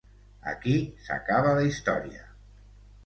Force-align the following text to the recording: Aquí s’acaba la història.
Aquí 0.53 0.73
s’acaba 1.09 1.53
la 1.59 1.67
història. 1.73 2.25